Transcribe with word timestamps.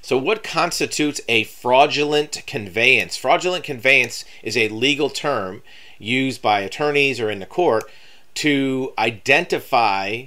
So, 0.00 0.16
what 0.16 0.42
constitutes 0.42 1.20
a 1.28 1.44
fraudulent 1.44 2.42
conveyance? 2.46 3.16
Fraudulent 3.16 3.64
conveyance 3.64 4.24
is 4.42 4.56
a 4.56 4.68
legal 4.68 5.10
term 5.10 5.62
used 5.98 6.40
by 6.40 6.60
attorneys 6.60 7.20
or 7.20 7.30
in 7.30 7.40
the 7.40 7.46
court 7.46 7.84
to 8.34 8.92
identify 8.96 10.26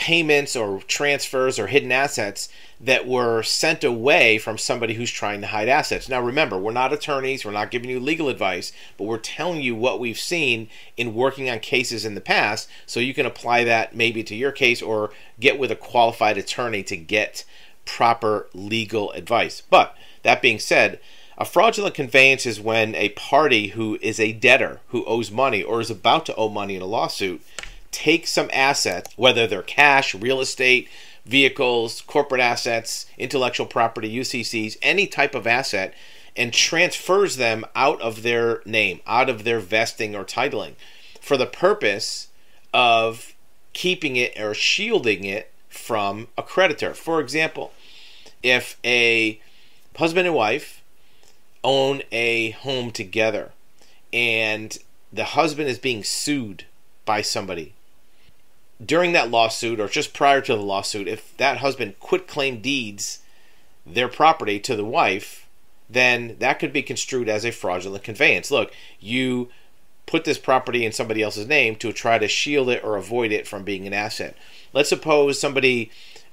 payments 0.00 0.56
or 0.56 0.80
transfers 0.82 1.58
or 1.58 1.66
hidden 1.66 1.92
assets 1.92 2.48
that 2.80 3.06
were 3.06 3.42
sent 3.42 3.84
away 3.84 4.38
from 4.38 4.56
somebody 4.56 4.94
who's 4.94 5.10
trying 5.10 5.42
to 5.42 5.46
hide 5.46 5.68
assets. 5.68 6.08
Now, 6.08 6.22
remember, 6.22 6.56
we're 6.56 6.72
not 6.72 6.92
attorneys, 6.92 7.44
we're 7.44 7.50
not 7.50 7.70
giving 7.70 7.90
you 7.90 8.00
legal 8.00 8.30
advice, 8.30 8.72
but 8.96 9.04
we're 9.04 9.18
telling 9.18 9.60
you 9.60 9.74
what 9.74 10.00
we've 10.00 10.18
seen 10.18 10.68
in 10.96 11.14
working 11.14 11.50
on 11.50 11.60
cases 11.60 12.06
in 12.06 12.14
the 12.14 12.22
past 12.22 12.66
so 12.86 12.98
you 12.98 13.12
can 13.12 13.26
apply 13.26 13.64
that 13.64 13.94
maybe 13.94 14.24
to 14.24 14.34
your 14.34 14.52
case 14.52 14.80
or 14.80 15.10
get 15.38 15.58
with 15.58 15.70
a 15.70 15.76
qualified 15.76 16.38
attorney 16.38 16.82
to 16.84 16.96
get 16.96 17.44
proper 17.84 18.48
legal 18.54 19.10
advice. 19.12 19.62
But 19.68 19.96
that 20.22 20.42
being 20.42 20.58
said, 20.58 21.00
a 21.38 21.44
fraudulent 21.44 21.94
conveyance 21.94 22.44
is 22.44 22.60
when 22.60 22.94
a 22.94 23.10
party 23.10 23.68
who 23.68 23.98
is 24.02 24.20
a 24.20 24.32
debtor 24.32 24.80
who 24.88 25.04
owes 25.06 25.30
money 25.30 25.62
or 25.62 25.80
is 25.80 25.90
about 25.90 26.26
to 26.26 26.34
owe 26.36 26.50
money 26.50 26.76
in 26.76 26.82
a 26.82 26.86
lawsuit 26.86 27.42
takes 27.90 28.30
some 28.30 28.50
asset, 28.52 29.12
whether 29.16 29.46
they're 29.46 29.62
cash, 29.62 30.14
real 30.14 30.40
estate, 30.40 30.88
vehicles, 31.24 32.02
corporate 32.02 32.40
assets, 32.40 33.06
intellectual 33.18 33.66
property, 33.66 34.14
UCCs, 34.14 34.76
any 34.82 35.06
type 35.06 35.34
of 35.34 35.46
asset, 35.46 35.94
and 36.36 36.52
transfers 36.52 37.36
them 37.36 37.64
out 37.74 38.00
of 38.00 38.22
their 38.22 38.62
name, 38.64 39.00
out 39.06 39.28
of 39.28 39.44
their 39.44 39.60
vesting 39.60 40.14
or 40.14 40.24
titling, 40.24 40.74
for 41.20 41.36
the 41.36 41.46
purpose 41.46 42.28
of 42.72 43.34
keeping 43.72 44.16
it 44.16 44.38
or 44.38 44.54
shielding 44.54 45.24
it 45.24 45.49
from 45.70 46.28
a 46.36 46.42
creditor. 46.42 46.92
For 46.92 47.20
example, 47.20 47.72
if 48.42 48.76
a 48.84 49.40
husband 49.96 50.26
and 50.26 50.36
wife 50.36 50.82
own 51.64 52.02
a 52.12 52.50
home 52.50 52.90
together 52.90 53.52
and 54.12 54.76
the 55.12 55.24
husband 55.24 55.68
is 55.68 55.78
being 55.78 56.04
sued 56.04 56.64
by 57.04 57.22
somebody 57.22 57.74
during 58.84 59.12
that 59.12 59.30
lawsuit 59.30 59.78
or 59.78 59.88
just 59.88 60.14
prior 60.14 60.40
to 60.40 60.54
the 60.54 60.62
lawsuit, 60.62 61.06
if 61.06 61.36
that 61.36 61.58
husband 61.58 61.98
quit 62.00 62.26
claim 62.26 62.60
deeds 62.60 63.20
their 63.86 64.08
property 64.08 64.58
to 64.58 64.74
the 64.76 64.84
wife, 64.84 65.46
then 65.88 66.36
that 66.38 66.58
could 66.58 66.72
be 66.72 66.82
construed 66.82 67.28
as 67.28 67.44
a 67.44 67.50
fraudulent 67.50 68.04
conveyance. 68.04 68.50
Look, 68.50 68.72
you 69.00 69.48
put 70.10 70.24
this 70.24 70.38
property 70.38 70.84
in 70.84 70.90
somebody 70.90 71.22
else's 71.22 71.46
name 71.46 71.76
to 71.76 71.92
try 71.92 72.18
to 72.18 72.26
shield 72.26 72.68
it 72.68 72.82
or 72.82 72.96
avoid 72.96 73.30
it 73.30 73.46
from 73.46 73.62
being 73.62 73.86
an 73.86 73.92
asset. 73.92 74.36
Let's 74.72 74.88
suppose 74.88 75.38
somebody 75.38 75.90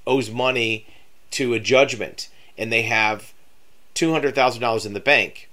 owes 0.08 0.32
money 0.32 0.88
to 1.32 1.54
a 1.54 1.60
judgment 1.60 2.28
and 2.58 2.72
they 2.72 2.82
have 2.84 3.34
$200,000 3.94 4.86
in 4.86 4.94
the 4.94 5.00
bank 5.00 5.48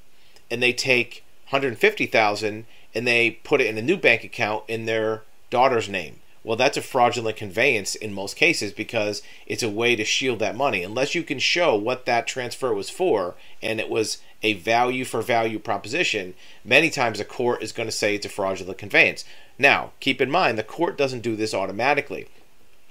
and 0.50 0.62
they 0.62 0.72
take 0.72 1.22
150,000 1.50 2.64
and 2.94 3.06
they 3.06 3.30
put 3.30 3.60
it 3.60 3.66
in 3.66 3.76
a 3.76 3.82
new 3.82 3.98
bank 3.98 4.24
account 4.24 4.64
in 4.68 4.86
their 4.86 5.22
daughter's 5.50 5.88
name 5.88 6.20
well, 6.44 6.56
that's 6.58 6.76
a 6.76 6.82
fraudulent 6.82 7.38
conveyance 7.38 7.94
in 7.94 8.12
most 8.12 8.36
cases 8.36 8.70
because 8.70 9.22
it's 9.46 9.62
a 9.62 9.70
way 9.70 9.96
to 9.96 10.04
shield 10.04 10.40
that 10.40 10.54
money. 10.54 10.82
Unless 10.82 11.14
you 11.14 11.22
can 11.22 11.38
show 11.38 11.74
what 11.74 12.04
that 12.04 12.26
transfer 12.26 12.74
was 12.74 12.90
for 12.90 13.34
and 13.62 13.80
it 13.80 13.88
was 13.88 14.18
a 14.44 14.52
value 14.52 15.04
for 15.04 15.22
value 15.22 15.58
proposition, 15.58 16.34
many 16.64 16.90
times 16.90 17.18
a 17.18 17.24
court 17.24 17.62
is 17.62 17.72
going 17.72 17.88
to 17.88 17.92
say 17.92 18.14
it's 18.14 18.26
a 18.26 18.28
fraudulent 18.28 18.78
conveyance. 18.78 19.24
Now, 19.58 19.92
keep 20.00 20.20
in 20.20 20.30
mind, 20.30 20.58
the 20.58 20.62
court 20.62 20.98
doesn't 20.98 21.22
do 21.22 21.34
this 21.34 21.54
automatically. 21.54 22.28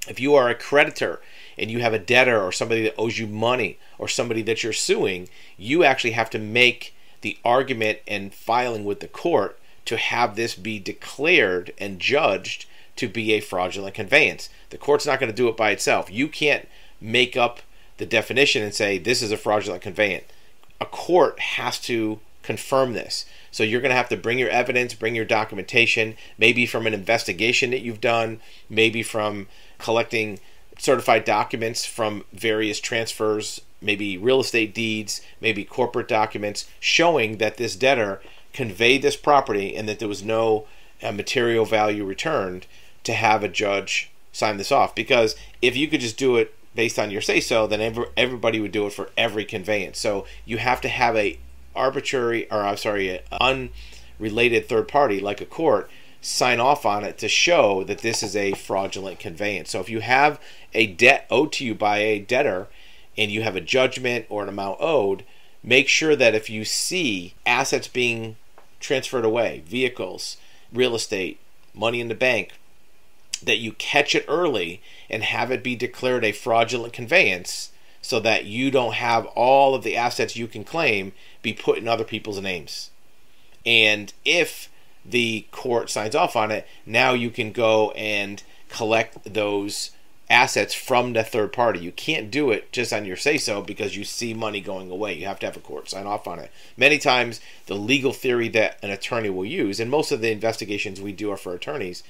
If 0.08 0.20
you 0.20 0.34
are 0.34 0.50
a 0.50 0.56
creditor 0.56 1.22
and 1.58 1.70
you 1.70 1.80
have 1.80 1.94
a 1.94 2.00
debtor 2.00 2.42
or 2.42 2.52
somebody 2.52 2.82
that 2.84 2.96
owes 2.98 3.20
you 3.20 3.28
money 3.28 3.78
or 4.00 4.08
somebody 4.08 4.42
that 4.42 4.64
you're 4.64 4.74
suing, 4.74 5.30
you 5.56 5.84
actually 5.84 6.12
have 6.12 6.32
to 6.32 6.40
make 6.40 6.96
the 7.22 7.38
argument 7.46 8.00
and 8.08 8.34
filing 8.34 8.84
with 8.84 9.00
the 9.00 9.08
court 9.08 9.60
to 9.86 9.98
have 9.98 10.36
this 10.36 10.56
be 10.56 10.80
declared 10.80 11.72
and 11.78 12.00
judged 12.00 12.66
to 12.96 13.08
be 13.08 13.32
a 13.32 13.40
fraudulent 13.40 13.94
conveyance. 13.94 14.50
The 14.72 14.78
court's 14.78 15.06
not 15.06 15.20
going 15.20 15.32
to 15.32 15.36
do 15.36 15.48
it 15.50 15.56
by 15.56 15.70
itself. 15.70 16.12
You 16.12 16.28
can't 16.28 16.68
make 17.00 17.38
up 17.38 17.60
the 17.98 18.06
definition 18.08 18.64
and 18.64 18.74
say 18.74 18.98
this 18.98 19.22
is 19.22 19.32
a 19.32 19.38
fraudulent 19.38 19.84
conveyance. 19.84 20.26
A 20.82 20.86
court 20.86 21.40
has 21.40 21.80
to 21.82 22.20
confirm 22.42 22.94
this. 22.94 23.26
So 23.52 23.64
you're 23.64 23.82
going 23.82 23.92
to 23.92 23.96
have 23.96 24.10
to 24.10 24.18
bring 24.18 24.38
your 24.38 24.50
evidence, 24.50 24.94
bring 24.94 25.16
your 25.16 25.26
documentation, 25.26 26.16
maybe 26.38 26.66
from 26.66 26.86
an 26.86 26.94
investigation 26.94 27.72
that 27.72 27.82
you've 27.82 28.02
done, 28.02 28.42
maybe 28.70 29.02
from 29.02 29.48
collecting 29.80 30.40
certified 30.78 31.24
documents 31.24 31.86
from 31.86 32.26
various 32.34 32.80
transfers, 32.80 33.62
maybe 33.82 34.18
real 34.18 34.42
estate 34.42 34.74
deeds, 34.74 35.22
maybe 35.40 35.64
corporate 35.64 36.08
documents 36.08 36.70
showing 36.80 37.38
that 37.38 37.58
this 37.58 37.76
debtor 37.76 38.22
conveyed 38.54 39.02
this 39.02 39.16
property 39.16 39.76
and 39.76 39.88
that 39.88 40.00
there 40.00 40.08
was 40.08 40.24
no 40.24 40.66
uh, 41.02 41.12
material 41.12 41.66
value 41.66 42.06
returned 42.06 42.66
to 43.04 43.14
have 43.14 43.44
a 43.44 43.50
judge 43.50 44.10
sign 44.32 44.58
this 44.58 44.72
off 44.72 44.96
because 44.96 45.36
if 45.62 45.76
you 45.76 45.88
could 45.88 46.02
just 46.02 46.18
do 46.18 46.38
it 46.38 46.56
based 46.76 46.98
on 47.00 47.12
your 47.12 47.22
say 47.22 47.40
so 47.40 47.68
then 47.68 47.82
every, 47.82 48.06
everybody 48.18 48.60
would 48.60 48.72
do 48.72 48.88
it 48.88 48.94
for 48.94 49.10
every 49.18 49.46
conveyance. 49.46 50.00
So 50.00 50.26
you 50.46 50.58
have 50.58 50.82
to 50.82 50.90
have 50.90 51.16
a 51.16 51.40
arbitrary 51.76 52.50
or 52.52 52.60
i'm 52.60 52.78
sorry 52.78 53.10
an 53.10 53.70
unrelated 54.20 54.70
third 54.70 54.88
party 54.88 55.20
like 55.20 55.42
a 55.42 55.46
court 55.46 55.90
sign 56.22 56.60
off 56.60 56.86
on 56.86 57.04
it 57.04 57.18
to 57.18 57.28
show 57.28 57.84
that 57.84 57.98
this 57.98 58.24
is 58.24 58.34
a 58.34 58.54
fraudulent 58.54 59.20
conveyance. 59.20 59.70
So 59.70 59.82
if 59.82 59.90
you 59.90 60.00
have 60.00 60.40
a 60.74 60.88
debt 60.88 61.28
owed 61.30 61.52
to 61.54 61.66
you 61.66 61.76
by 61.76 61.98
a 61.98 62.20
debtor 62.20 62.68
and 63.18 63.30
you 63.30 63.42
have 63.42 63.58
a 63.58 63.62
judgment 63.62 64.26
or 64.30 64.44
an 64.44 64.50
amount 64.50 64.78
owed 64.80 65.26
make 65.64 65.88
sure 65.88 66.16
that 66.16 66.36
if 66.36 66.50
you 66.50 66.66
see 66.66 67.34
assets 67.46 67.88
being 67.88 68.36
transferred 68.80 69.26
away 69.26 69.64
vehicles 69.66 70.38
real 70.72 70.96
estate 70.96 71.40
money 71.74 72.00
in 72.00 72.08
the 72.08 72.16
bank 72.16 72.52
that 73.44 73.60
you 73.60 73.74
catch 73.74 74.16
it 74.16 74.26
early 74.28 74.82
and 75.10 75.24
have 75.24 75.52
it 75.52 75.64
be 75.64 75.76
declared 75.76 76.26
a 76.26 76.32
fraudulent 76.32 76.94
conveyance 76.94 77.72
so 78.02 78.20
that 78.20 78.46
you 78.46 78.70
don't 78.70 78.96
have 78.96 79.26
all 79.28 79.74
of 79.74 79.84
the 79.84 79.96
assets 79.96 80.36
you 80.36 80.48
can 80.48 80.64
claim 80.64 81.14
be 81.42 81.54
put 81.54 81.78
in 81.78 81.88
other 81.88 82.04
people's 82.04 82.42
names. 82.42 82.92
And 83.66 84.14
if 84.26 84.70
the 85.06 85.46
court 85.52 85.90
signs 85.90 86.16
off 86.16 86.36
on 86.36 86.52
it, 86.52 86.68
now 86.86 87.14
you 87.14 87.30
can 87.30 87.52
go 87.52 87.92
and 87.92 88.44
collect 88.70 89.34
those 89.34 89.92
assets 90.30 90.74
from 90.74 91.14
the 91.14 91.24
third 91.24 91.54
party. 91.54 91.80
You 91.80 91.92
can't 91.92 92.32
do 92.32 92.52
it 92.52 92.72
just 92.72 92.92
on 92.92 93.06
your 93.06 93.16
say 93.16 93.38
so 93.38 93.62
because 93.62 93.96
you 93.96 94.04
see 94.04 94.34
money 94.34 94.62
going 94.62 94.90
away. 94.90 95.14
You 95.14 95.26
have 95.26 95.40
to 95.40 95.46
have 95.46 95.58
a 95.58 95.62
court 95.62 95.90
sign 95.90 96.08
off 96.08 96.28
on 96.28 96.40
it. 96.40 96.52
Many 96.76 96.98
times, 96.98 97.40
the 97.68 97.76
legal 97.76 98.14
theory 98.14 98.50
that 98.50 98.80
an 98.82 98.90
attorney 98.90 99.30
will 99.30 99.46
use, 99.46 99.80
and 99.80 99.92
most 99.92 100.12
of 100.12 100.22
the 100.22 100.32
investigations 100.32 101.00
we 101.00 101.12
do 101.12 101.32
are 101.32 101.38
for 101.38 101.54
attorneys, 101.54 102.04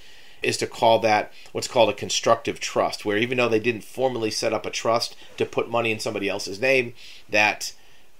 is 0.43 0.57
to 0.57 0.67
call 0.67 0.99
that 0.99 1.31
what's 1.51 1.67
called 1.67 1.89
a 1.89 1.93
constructive 1.93 2.59
trust, 2.59 3.05
where 3.05 3.17
even 3.17 3.37
though 3.37 3.49
they 3.49 3.59
didn't 3.59 3.83
formally 3.83 4.31
set 4.31 4.53
up 4.53 4.65
a 4.65 4.71
trust 4.71 5.15
to 5.37 5.45
put 5.45 5.69
money 5.69 5.91
in 5.91 5.99
somebody 5.99 6.29
else's 6.29 6.59
name, 6.59 6.93
that 7.29 7.73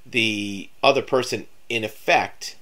the 0.06 0.70
other 0.82 1.02
person, 1.02 1.48
in 1.70 1.84
effect, 1.84 2.56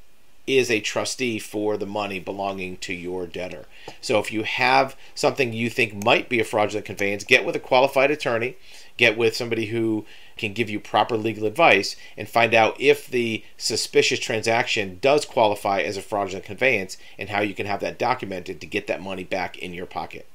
is 0.58 0.72
a 0.72 0.80
trustee 0.80 1.40
for 1.40 1.78
the 1.78 1.86
money 1.86 2.20
belonging 2.20 2.78
to 2.78 2.94
your 2.94 3.28
debtor. 3.28 3.66
So 4.00 4.20
if 4.20 4.32
you 4.32 4.44
have 4.44 4.96
something 5.16 5.54
you 5.54 5.70
think 5.70 6.04
might 6.04 6.30
be 6.30 6.40
a 6.40 6.44
fraudulent 6.44 6.86
conveyance, 6.86 7.24
get 7.24 7.46
with 7.46 7.56
a 7.56 7.60
qualified 7.60 8.12
attorney, 8.12 8.58
get 8.98 9.18
with 9.18 9.36
somebody 9.36 9.68
who 9.68 10.06
can 10.38 10.54
give 10.54 10.70
you 10.70 10.80
proper 10.80 11.18
legal 11.18 11.46
advice 11.46 11.96
and 12.18 12.28
find 12.28 12.54
out 12.54 12.80
if 12.80 13.08
the 13.08 13.44
suspicious 13.58 14.20
transaction 14.20 14.98
does 15.02 15.26
qualify 15.26 15.82
as 15.82 15.98
a 15.98 16.02
fraudulent 16.02 16.46
conveyance 16.46 16.98
and 17.18 17.30
how 17.30 17.42
you 17.42 17.54
can 17.54 17.66
have 17.66 17.80
that 17.80 18.00
documented 18.00 18.60
to 18.60 18.68
get 18.68 18.88
that 18.88 19.02
money 19.02 19.24
back 19.24 19.58
in 19.58 19.74
your 19.74 19.86
pocket. 19.86 20.28